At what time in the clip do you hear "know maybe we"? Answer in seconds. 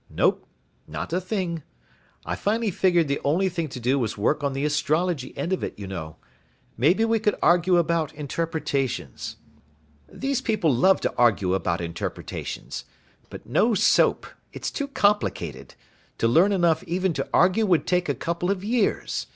5.85-7.19